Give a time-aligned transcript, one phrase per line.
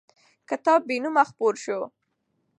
[0.49, 1.79] کتاب بېنومه خپور شو.